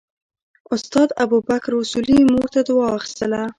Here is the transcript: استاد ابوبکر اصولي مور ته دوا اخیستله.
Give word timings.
استاد 0.73 1.07
ابوبکر 1.23 1.71
اصولي 1.81 2.19
مور 2.31 2.47
ته 2.53 2.59
دوا 2.67 2.85
اخیستله. 2.97 3.41